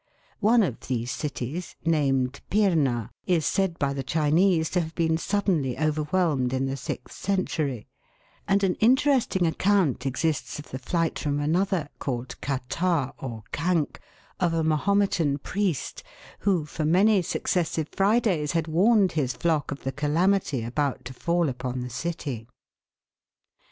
One 0.39 0.63
of 0.63 0.79
these 0.87 1.11
cities, 1.11 1.75
named 1.85 2.41
Pirna, 2.49 3.09
is 3.27 3.45
said 3.45 3.77
by 3.77 3.93
the 3.93 4.01
Chinese 4.01 4.71
to 4.71 4.81
have 4.81 4.95
been 4.95 5.15
suddenly 5.15 5.77
overwhelmed 5.77 6.53
in 6.53 6.65
the 6.65 6.75
sixth 6.75 7.15
century; 7.15 7.87
and 8.47 8.63
an 8.63 8.73
interesting 8.79 9.45
account 9.45 10.07
exists 10.07 10.57
of 10.57 10.71
the 10.71 10.79
flight 10.79 11.19
from 11.19 11.39
another, 11.39 11.87
called 11.99 12.35
Katali 12.41 13.13
or 13.19 13.43
Kank, 13.53 13.99
of 14.39 14.55
a 14.55 14.63
Mahometan 14.63 15.37
priest, 15.37 16.01
who 16.39 16.65
for 16.65 16.83
many 16.83 17.21
suc 17.21 17.43
cessive 17.43 17.87
Fridays 17.95 18.53
had 18.53 18.67
warned 18.67 19.11
his 19.11 19.33
flock 19.33 19.71
ot 19.71 19.81
the 19.81 19.91
calamity 19.91 20.63
about 20.63 21.05
to 21.05 21.13
fall 21.13 21.47
upon 21.47 21.81
the 21.81 21.91
city. 21.91 22.47